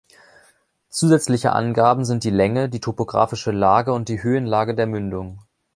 Zusätzliche 0.89 1.53
Angaben 1.53 2.05
sind 2.05 2.23
die 2.23 2.31
Länge, 2.31 2.69
die 2.69 2.79
topografische 2.79 3.51
Lage 3.51 3.93
und 3.93 4.09
die 4.09 4.23
Höhenlage 4.23 4.73
der 4.73 4.87
Mündung. 4.87 5.37